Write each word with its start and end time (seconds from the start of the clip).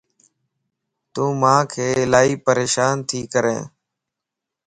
تو 1.13 1.23
مانک 1.41 1.71
الائي 1.99 2.33
پريشان 2.45 2.95
تي 3.09 3.19
ڪرين 3.33 3.63